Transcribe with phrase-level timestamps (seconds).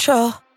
[0.00, 0.49] control?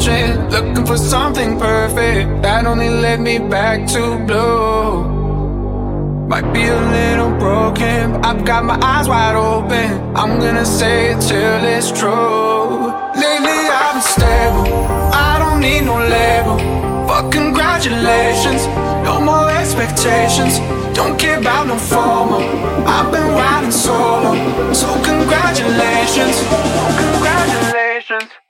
[0.00, 5.04] searching, looking for something perfect that only led me back to blue.
[6.28, 9.88] Might be a little broken, but I've got my eyes wide open.
[10.16, 12.88] I'm gonna say it till it's true.
[13.22, 14.66] Lately I've been stable,
[15.28, 16.56] I don't need no label.
[17.06, 18.66] But congratulations,
[19.04, 20.58] no more expectations.
[20.96, 22.42] Don't care about no formal.
[22.86, 24.32] I've been riding solo,
[24.72, 26.36] so congratulations,
[27.02, 28.41] congratulations.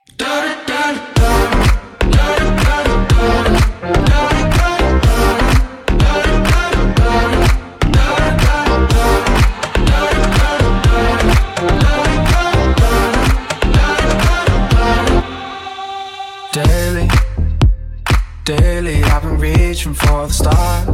[20.43, 20.87] stars.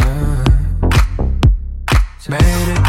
[0.00, 0.44] Yeah.
[2.28, 2.80] Made it,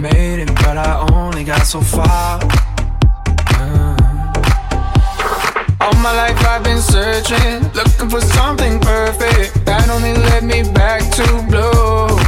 [0.00, 2.40] made it, but I only got so far.
[3.52, 3.96] Yeah.
[5.80, 11.02] All my life I've been searching, looking for something perfect that only led me back
[11.16, 12.21] to blue.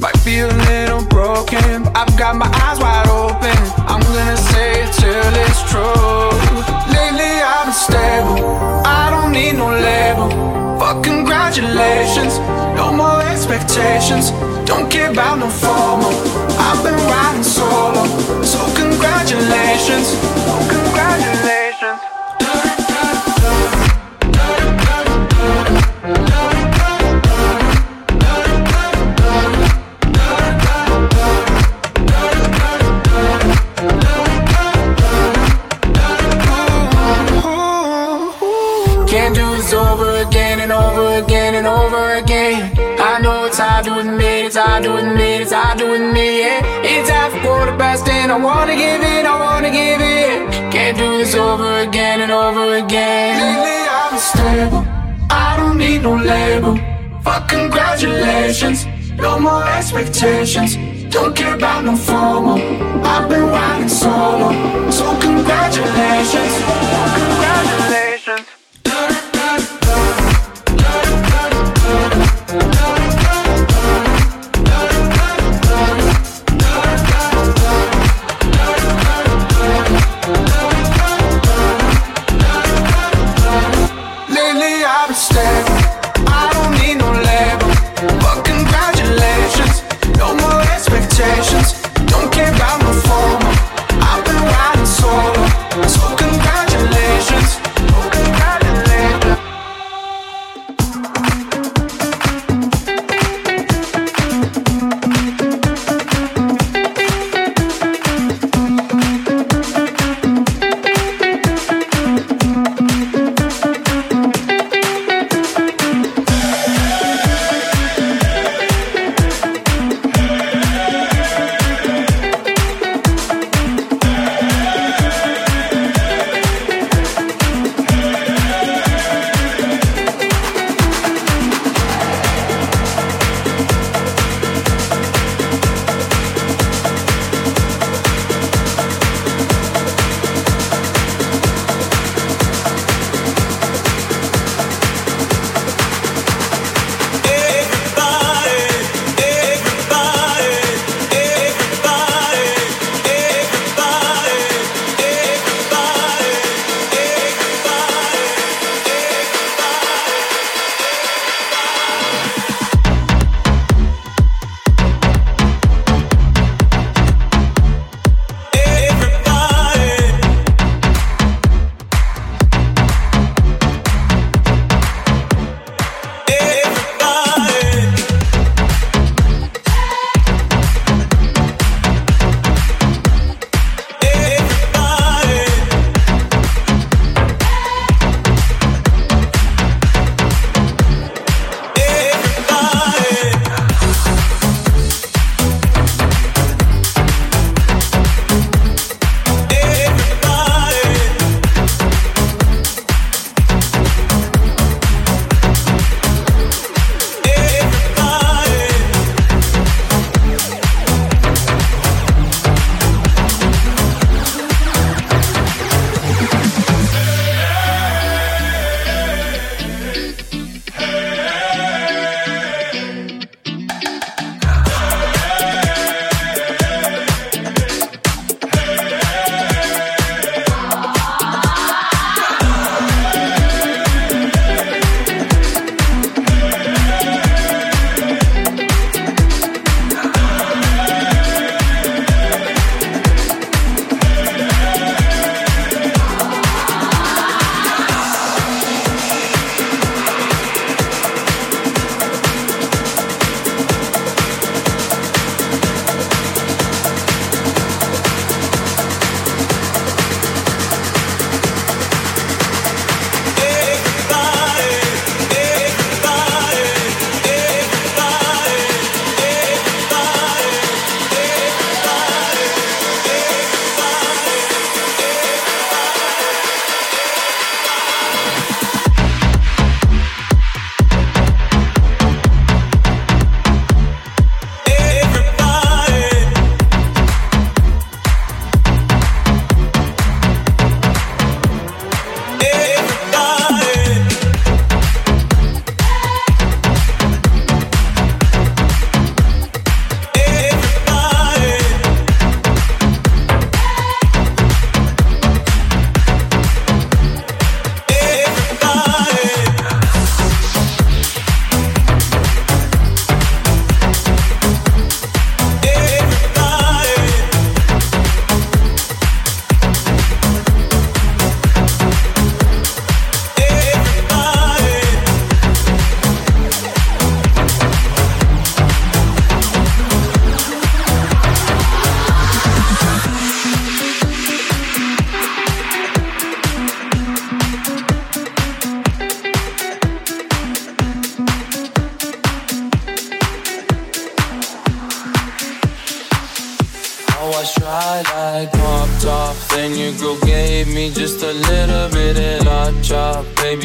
[0.00, 3.54] Might feel a little broken, but I've got my eyes wide open.
[3.84, 6.32] I'm gonna say it till it's true.
[6.88, 8.40] Lately I've been stable,
[8.86, 10.30] I don't need no label.
[10.80, 12.38] Fuck congratulations,
[12.80, 14.30] no more expectations.
[14.64, 16.14] Don't care about no formal.
[16.56, 18.02] I've been riding solo,
[18.42, 20.16] so congratulations,
[20.48, 22.19] oh congratulations.
[43.60, 46.82] I do with me, it's I do with me, it's I do with me, yeah.
[46.82, 50.72] It's half for quarter past and I wanna give it, I wanna give it.
[50.72, 53.36] Can't do this over again and over again.
[53.36, 54.84] Lately I'm stable,
[55.30, 56.78] I don't need no label.
[57.22, 58.86] Fuck congratulations,
[59.16, 60.76] no more expectations.
[61.12, 62.58] Don't care about no formal.
[63.04, 64.52] I've been riding solo,
[64.90, 66.52] so congratulations,
[67.18, 68.09] congratulations.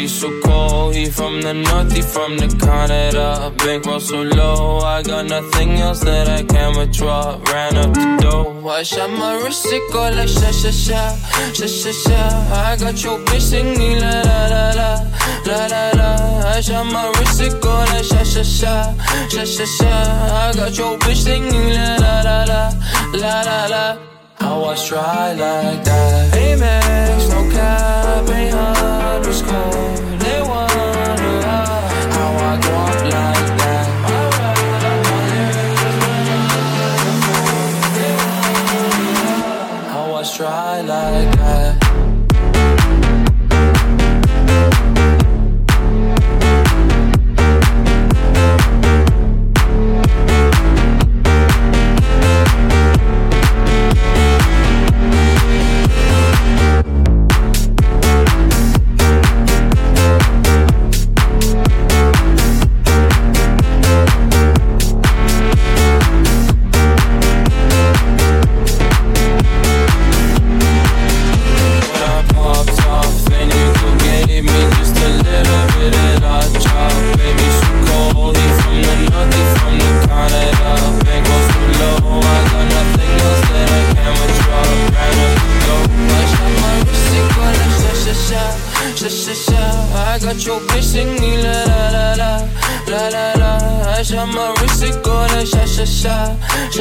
[0.08, 0.16] Chop.
[0.16, 0.96] So cold.
[0.96, 3.52] He from the north, he from the Canada.
[3.58, 7.40] Bankroll so low, I got nothing else that I can withdraw.
[7.52, 8.68] Ran up the dough.
[8.68, 11.16] I shot my wrist, it go like sha sha sha,
[11.54, 12.20] sha sha sha.
[12.54, 14.90] I got your bitch singing la la la la,
[15.46, 16.50] la la la.
[16.50, 18.94] I shot my wrist, it go like sha sha sha,
[19.30, 19.86] sha sha sha.
[19.88, 22.72] I got your bitch singing la la la la,
[23.14, 23.98] la la la.
[24.40, 26.34] I was dry like that.
[26.34, 29.85] Amex, no cap, ain't underscore.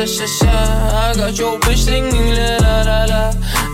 [0.06, 0.50] Sha sha.
[0.50, 3.23] I got your bitch singing la la la la,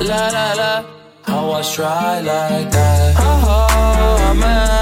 [0.01, 0.85] la la la.
[1.27, 3.15] I was dry like that.
[3.19, 4.80] Oh, I'm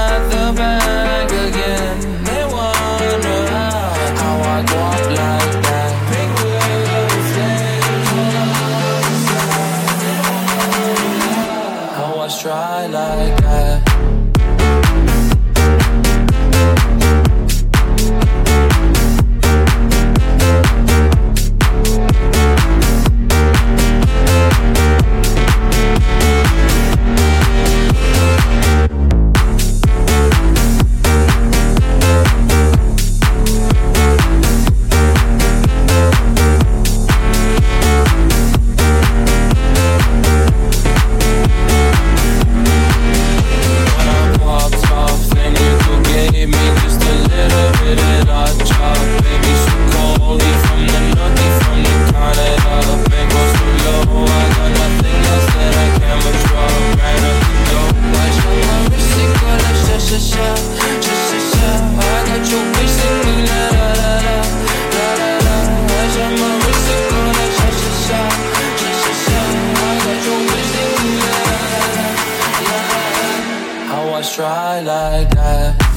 [74.19, 75.88] always try like that.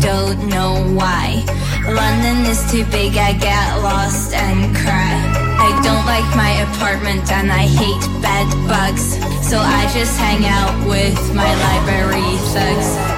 [0.00, 1.44] don't know why.
[1.86, 5.18] London is too big, I get lost and cry.
[5.58, 9.14] I don't like my apartment and I hate bed bugs,
[9.48, 13.17] so I just hang out with my library thugs.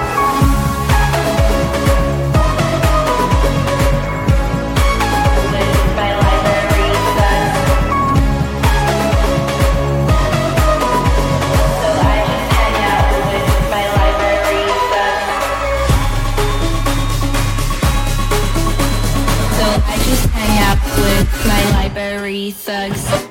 [22.51, 23.30] Thugs.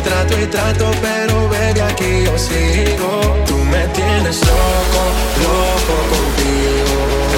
[0.00, 3.10] trato y trato, pero baby aquí yo sigo.
[3.46, 5.02] Tú me tienes loco,
[5.46, 7.37] loco contigo.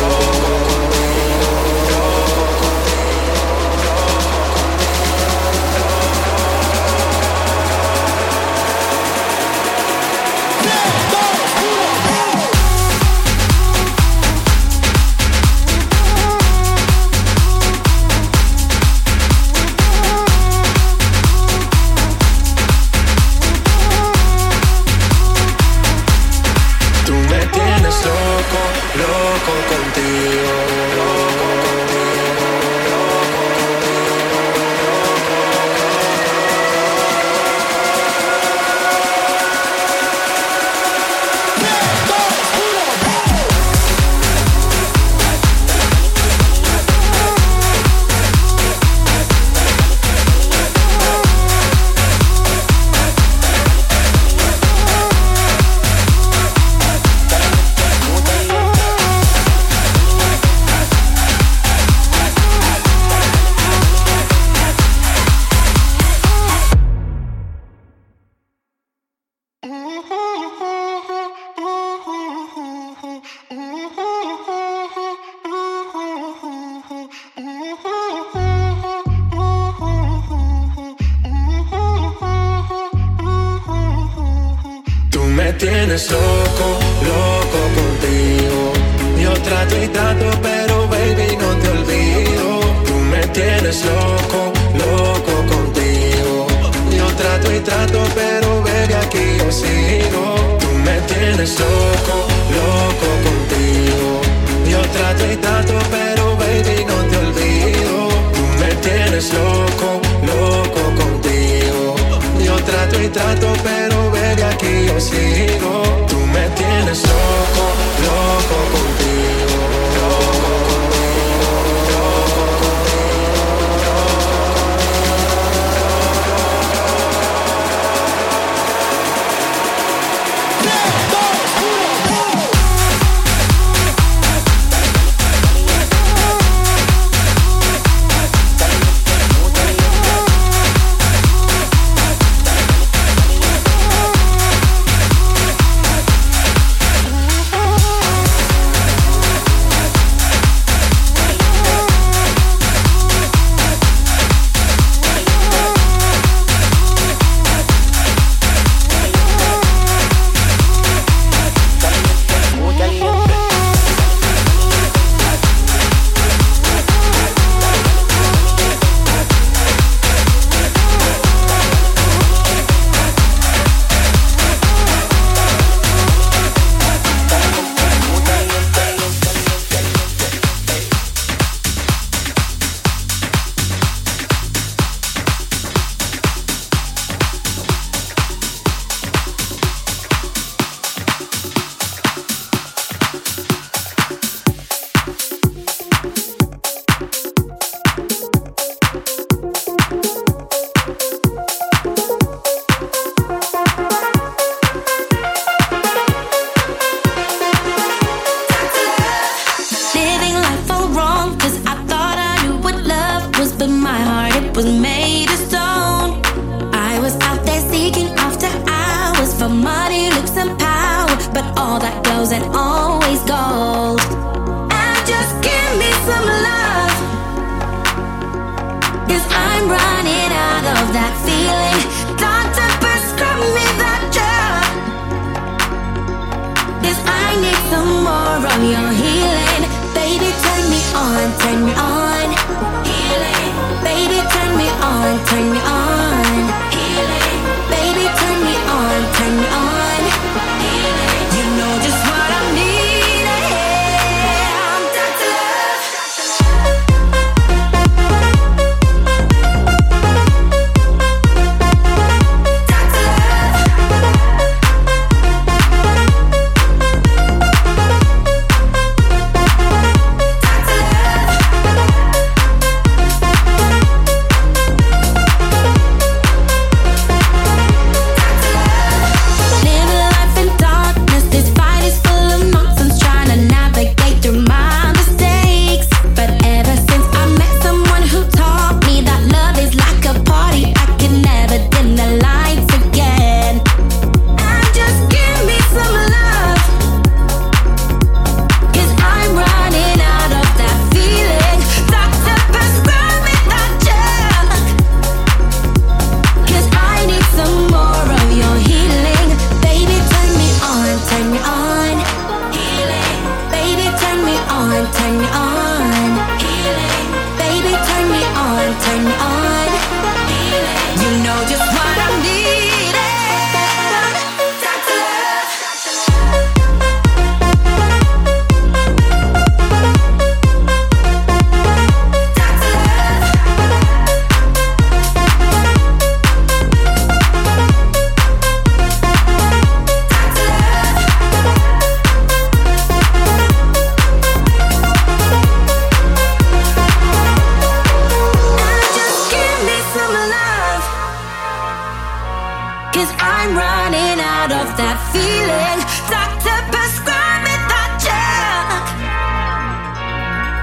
[353.00, 355.80] Cause I'm running out of that feeling.
[356.12, 358.68] Doctor, prescribe me that gel.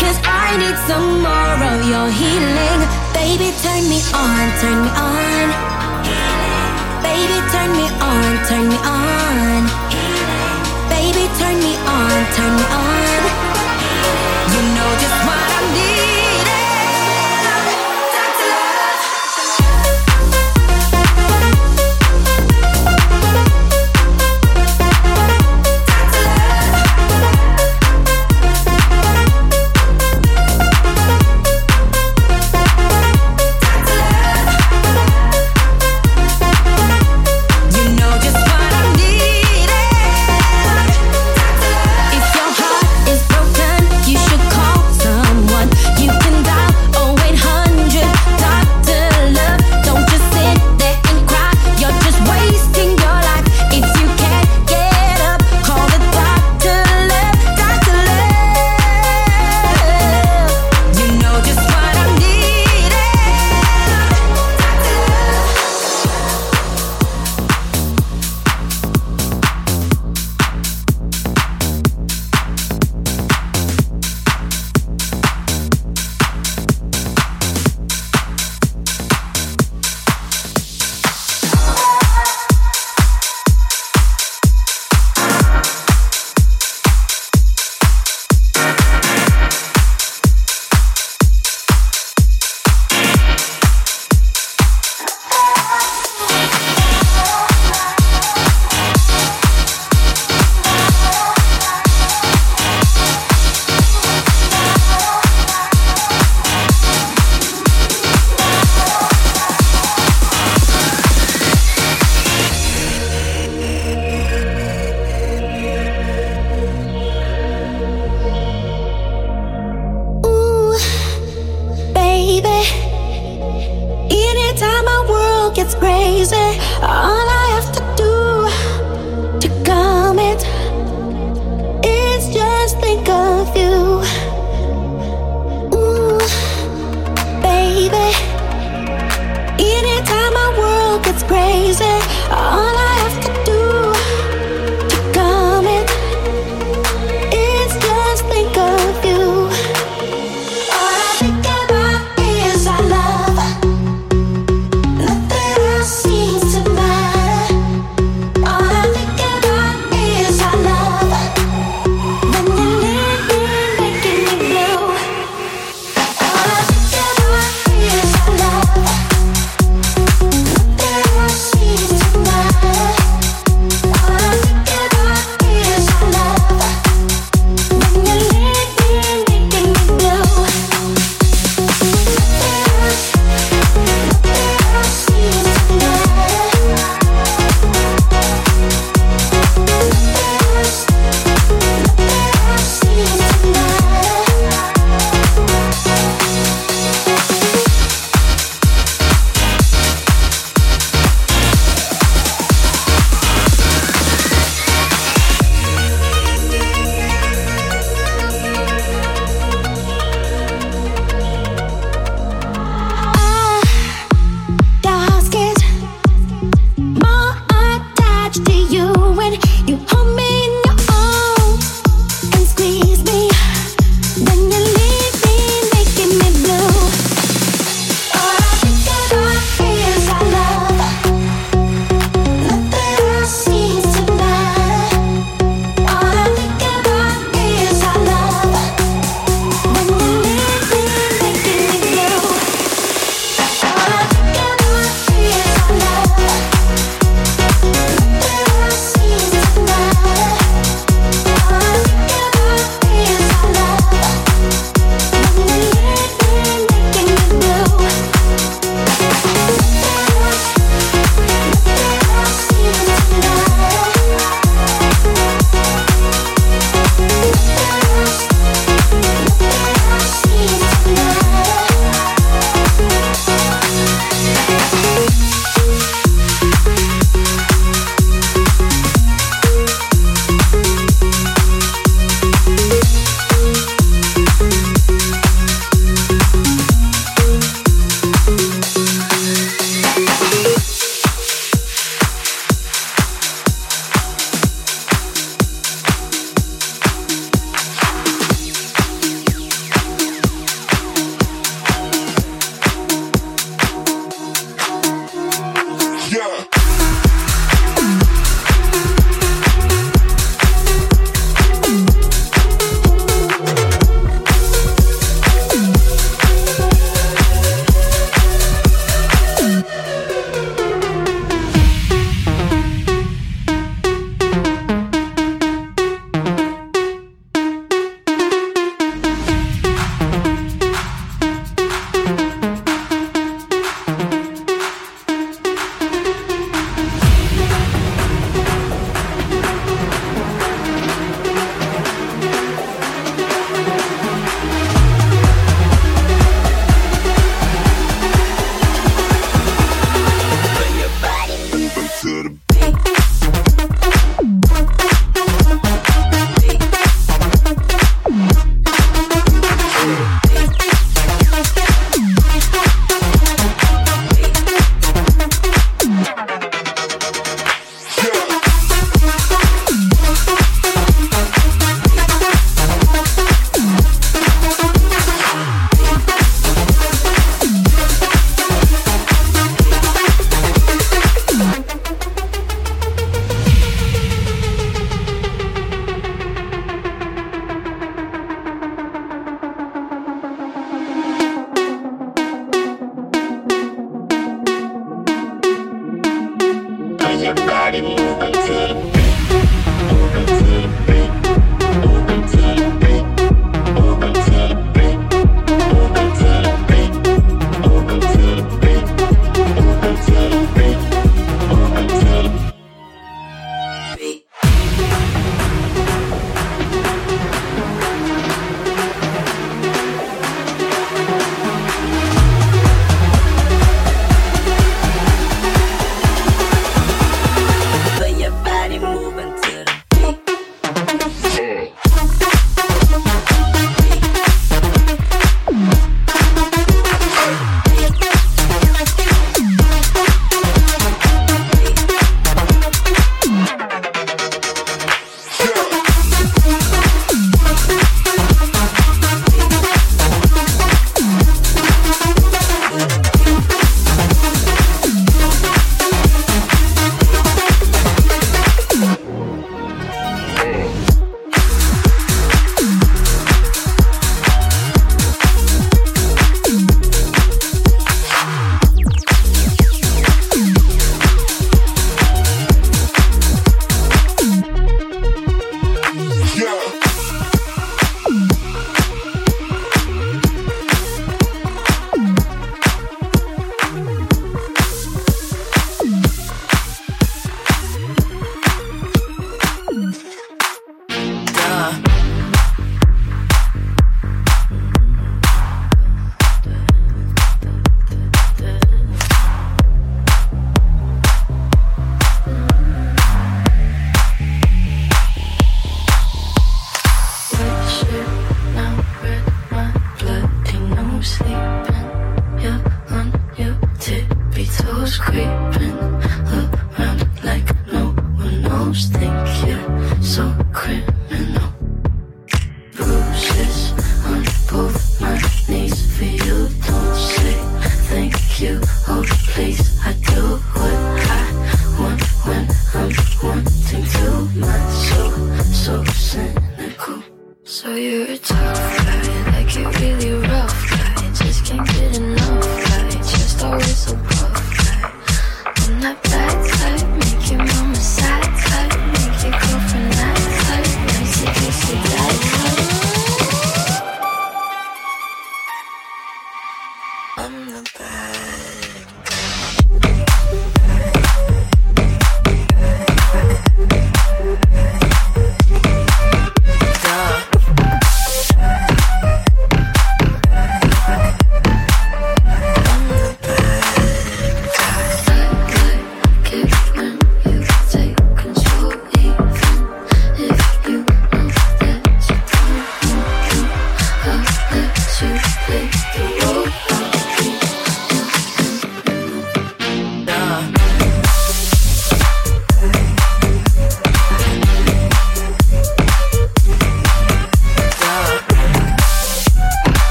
[0.00, 2.80] Cause I need some more of your healing.
[3.12, 5.46] Baby, turn me on, turn me on.
[7.04, 9.68] Baby, turn me on, turn me on.
[10.88, 13.20] Baby, turn me on, turn me on.
[14.56, 15.21] You know just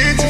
[0.00, 0.27] It,